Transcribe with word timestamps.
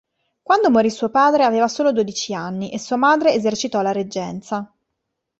Quando 0.41 0.71
morì 0.71 0.89
suo 0.89 1.11
padre 1.11 1.43
aveva 1.43 1.67
solo 1.67 1.91
dodici 1.91 2.33
anni 2.33 2.71
e 2.71 2.79
sua 2.79 2.95
madre 2.95 3.33
esercitò 3.35 3.83
la 3.83 3.91
reggenza. 3.91 4.73